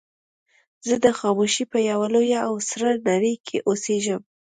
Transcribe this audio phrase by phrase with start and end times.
[0.87, 4.21] زه د خاموشۍ په يوه لويه او سړه نړۍ کې اوسېږم.